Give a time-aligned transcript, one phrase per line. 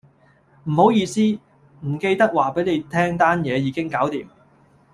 [0.63, 1.21] 唔好意思，
[1.81, 4.27] 唔記得話俾你聽單嘢已經搞掂